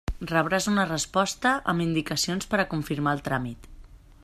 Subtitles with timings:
[0.29, 3.71] Rebràs una resposta, amb indicacions per a confirmar el tràmit.